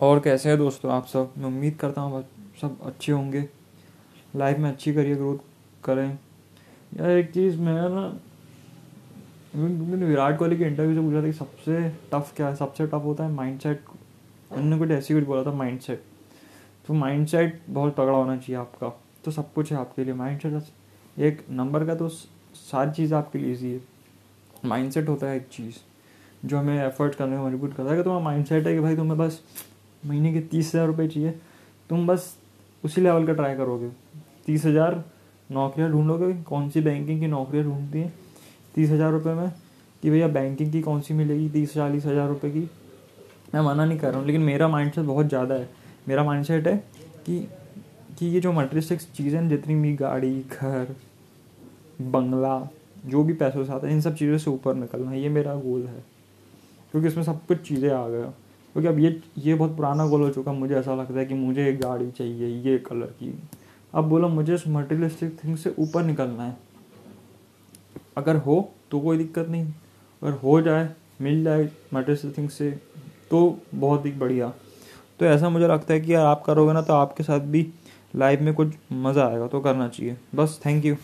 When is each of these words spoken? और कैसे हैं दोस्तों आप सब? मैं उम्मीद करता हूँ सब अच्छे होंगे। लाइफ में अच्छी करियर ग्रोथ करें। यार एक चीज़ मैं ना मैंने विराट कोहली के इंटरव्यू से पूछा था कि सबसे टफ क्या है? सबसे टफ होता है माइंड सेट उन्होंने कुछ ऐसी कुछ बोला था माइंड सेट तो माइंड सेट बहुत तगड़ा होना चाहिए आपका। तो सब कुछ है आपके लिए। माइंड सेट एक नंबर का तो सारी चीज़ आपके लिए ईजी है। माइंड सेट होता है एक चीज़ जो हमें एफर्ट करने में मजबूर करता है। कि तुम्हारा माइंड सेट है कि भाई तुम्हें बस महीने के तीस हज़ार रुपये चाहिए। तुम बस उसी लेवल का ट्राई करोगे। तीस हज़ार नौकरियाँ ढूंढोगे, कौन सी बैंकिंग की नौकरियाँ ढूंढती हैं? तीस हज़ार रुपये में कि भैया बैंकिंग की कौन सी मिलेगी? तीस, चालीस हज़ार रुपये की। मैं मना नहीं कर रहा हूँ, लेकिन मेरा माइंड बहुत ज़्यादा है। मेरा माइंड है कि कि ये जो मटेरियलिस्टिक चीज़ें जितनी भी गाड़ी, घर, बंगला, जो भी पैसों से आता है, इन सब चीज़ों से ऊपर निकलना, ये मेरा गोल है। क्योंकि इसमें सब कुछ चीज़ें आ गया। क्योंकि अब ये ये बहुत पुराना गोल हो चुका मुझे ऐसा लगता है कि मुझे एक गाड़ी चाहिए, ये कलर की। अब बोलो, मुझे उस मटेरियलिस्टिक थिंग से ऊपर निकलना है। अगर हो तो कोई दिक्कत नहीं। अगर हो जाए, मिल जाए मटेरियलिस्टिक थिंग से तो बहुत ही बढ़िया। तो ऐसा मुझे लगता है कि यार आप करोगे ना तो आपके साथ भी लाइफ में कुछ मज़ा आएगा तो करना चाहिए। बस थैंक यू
और 0.00 0.18
कैसे 0.20 0.48
हैं 0.48 0.58
दोस्तों 0.58 0.92
आप 0.92 1.06
सब? 1.06 1.32
मैं 1.38 1.44
उम्मीद 1.44 1.74
करता 1.74 2.00
हूँ 2.00 2.24
सब 2.60 2.80
अच्छे 2.82 3.12
होंगे। 3.12 3.44
लाइफ 4.36 4.58
में 4.58 4.70
अच्छी 4.70 4.92
करियर 4.94 5.16
ग्रोथ 5.16 5.38
करें। 5.84 6.08
यार 6.96 7.10
एक 7.10 7.32
चीज़ 7.32 7.56
मैं 7.58 7.74
ना 7.74 8.06
मैंने 9.56 10.06
विराट 10.06 10.38
कोहली 10.38 10.56
के 10.56 10.64
इंटरव्यू 10.64 10.94
से 10.94 11.00
पूछा 11.00 11.22
था 11.22 11.26
कि 11.26 11.32
सबसे 11.32 11.88
टफ 12.12 12.32
क्या 12.36 12.48
है? 12.48 12.54
सबसे 12.56 12.86
टफ 12.86 12.94
होता 12.94 13.24
है 13.24 13.32
माइंड 13.32 13.60
सेट 13.60 13.84
उन्होंने 14.52 14.78
कुछ 14.78 14.90
ऐसी 14.90 15.14
कुछ 15.14 15.24
बोला 15.24 15.42
था 15.42 15.54
माइंड 15.54 15.80
सेट 15.80 16.02
तो 16.86 16.94
माइंड 16.94 17.26
सेट 17.26 17.60
बहुत 17.68 17.94
तगड़ा 17.96 18.16
होना 18.16 18.36
चाहिए 18.36 18.56
आपका। 18.56 18.88
तो 19.24 19.30
सब 19.30 19.52
कुछ 19.52 19.72
है 19.72 19.78
आपके 19.78 20.04
लिए। 20.04 20.14
माइंड 20.14 20.40
सेट 20.40 21.20
एक 21.20 21.44
नंबर 21.50 21.86
का 21.86 21.94
तो 21.94 22.08
सारी 22.08 22.90
चीज़ 22.90 23.14
आपके 23.14 23.38
लिए 23.38 23.52
ईजी 23.52 23.72
है। 23.72 23.80
माइंड 24.64 24.90
सेट 24.90 25.08
होता 25.08 25.26
है 25.26 25.36
एक 25.36 25.48
चीज़ 25.52 25.76
जो 26.44 26.58
हमें 26.58 26.86
एफर्ट 26.86 27.14
करने 27.14 27.36
में 27.36 27.44
मजबूर 27.44 27.70
करता 27.70 27.90
है। 27.90 27.96
कि 27.96 28.02
तुम्हारा 28.02 28.24
माइंड 28.24 28.46
सेट 28.46 28.66
है 28.66 28.74
कि 28.74 28.80
भाई 28.80 28.96
तुम्हें 28.96 29.18
बस 29.18 29.42
महीने 30.06 30.32
के 30.32 30.40
तीस 30.40 30.74
हज़ार 30.74 30.86
रुपये 30.86 31.08
चाहिए। 31.08 31.30
तुम 31.90 32.06
बस 32.06 32.36
उसी 32.84 33.00
लेवल 33.00 33.26
का 33.26 33.32
ट्राई 33.32 33.56
करोगे। 33.56 33.88
तीस 34.46 34.64
हज़ार 34.64 35.04
नौकरियाँ 35.50 35.90
ढूंढोगे, 35.90 36.32
कौन 36.42 36.68
सी 36.70 36.80
बैंकिंग 36.80 37.20
की 37.20 37.26
नौकरियाँ 37.26 37.64
ढूंढती 37.66 37.98
हैं? 37.98 38.12
तीस 38.74 38.90
हज़ार 38.90 39.12
रुपये 39.12 39.34
में 39.34 39.50
कि 40.02 40.10
भैया 40.10 40.28
बैंकिंग 40.28 40.72
की 40.72 40.80
कौन 40.82 41.00
सी 41.00 41.14
मिलेगी? 41.14 41.48
तीस, 41.48 41.74
चालीस 41.74 42.06
हज़ार 42.06 42.28
रुपये 42.28 42.50
की। 42.50 42.68
मैं 43.54 43.60
मना 43.60 43.84
नहीं 43.84 43.98
कर 43.98 44.08
रहा 44.08 44.18
हूँ, 44.18 44.26
लेकिन 44.26 44.42
मेरा 44.42 44.68
माइंड 44.68 44.98
बहुत 44.98 45.26
ज़्यादा 45.26 45.54
है। 45.54 45.68
मेरा 46.08 46.24
माइंड 46.24 46.66
है 46.68 46.76
कि 47.26 47.48
कि 48.18 48.26
ये 48.26 48.40
जो 48.40 48.52
मटेरियलिस्टिक 48.52 49.00
चीज़ें 49.00 49.48
जितनी 49.48 49.74
भी 49.74 49.94
गाड़ी, 49.96 50.44
घर, 50.52 50.94
बंगला, 52.02 52.68
जो 53.06 53.22
भी 53.24 53.32
पैसों 53.32 53.64
से 53.64 53.72
आता 53.72 53.86
है, 53.86 53.92
इन 53.92 54.00
सब 54.00 54.14
चीज़ों 54.14 54.38
से 54.38 54.50
ऊपर 54.50 54.74
निकलना, 54.74 55.12
ये 55.12 55.28
मेरा 55.28 55.54
गोल 55.54 55.82
है। 55.82 56.02
क्योंकि 56.92 57.08
इसमें 57.08 57.24
सब 57.24 57.46
कुछ 57.46 57.58
चीज़ें 57.58 57.90
आ 57.90 58.08
गया। 58.08 58.32
क्योंकि 58.80 58.88
अब 58.88 58.98
ये 58.98 59.20
ये 59.38 59.54
बहुत 59.54 59.76
पुराना 59.76 60.06
गोल 60.06 60.20
हो 60.20 60.28
चुका 60.30 60.52
मुझे 60.52 60.74
ऐसा 60.74 60.94
लगता 60.94 61.18
है 61.18 61.24
कि 61.26 61.34
मुझे 61.34 61.68
एक 61.68 61.80
गाड़ी 61.80 62.10
चाहिए, 62.10 62.48
ये 62.62 62.78
कलर 62.78 63.06
की। 63.06 63.32
अब 63.94 64.04
बोलो, 64.04 64.28
मुझे 64.28 64.54
उस 64.54 64.64
मटेरियलिस्टिक 64.68 65.32
थिंग 65.44 65.56
से 65.56 65.74
ऊपर 65.78 66.02
निकलना 66.02 66.42
है। 66.42 66.56
अगर 68.16 68.36
हो 68.36 68.72
तो 68.90 69.00
कोई 69.00 69.18
दिक्कत 69.18 69.48
नहीं। 69.48 69.64
अगर 70.22 70.32
हो 70.34 70.60
जाए, 70.60 70.88
मिल 71.20 71.42
जाए 71.44 71.68
मटेरियलिस्टिक 71.94 72.36
थिंग 72.38 72.48
से 72.48 72.70
तो 73.30 73.58
बहुत 73.74 74.06
ही 74.06 74.12
बढ़िया। 74.12 74.52
तो 75.20 75.26
ऐसा 75.26 75.48
मुझे 75.48 75.68
लगता 75.68 75.94
है 75.94 76.00
कि 76.00 76.14
यार 76.14 76.26
आप 76.26 76.44
करोगे 76.46 76.72
ना 76.72 76.82
तो 76.82 76.94
आपके 76.94 77.22
साथ 77.22 77.40
भी 77.40 77.66
लाइफ 78.16 78.40
में 78.40 78.54
कुछ 78.54 78.74
मज़ा 78.92 79.26
आएगा 79.26 79.46
तो 79.46 79.60
करना 79.60 79.88
चाहिए। 79.88 80.16
बस 80.34 80.60
थैंक 80.66 80.84
यू 80.84 80.96